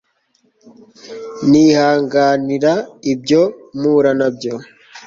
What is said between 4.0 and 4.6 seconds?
nabyo